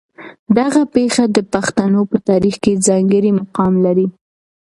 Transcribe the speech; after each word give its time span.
دغه 0.57 0.81
پېښه 0.95 1.23
د 1.35 1.37
پښتنو 1.53 2.01
په 2.11 2.17
تاریخ 2.29 2.55
کې 2.63 2.81
ځانګړی 2.87 3.31
مقام 3.39 3.73
لري. 3.85 4.07